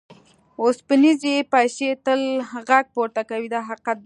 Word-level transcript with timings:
اوسپنیزې 0.63 1.35
پیسې 1.53 1.89
تل 2.05 2.21
غږ 2.69 2.85
پورته 2.95 3.21
کوي 3.29 3.47
دا 3.53 3.59
حقیقت 3.69 3.95
دی. 3.97 3.99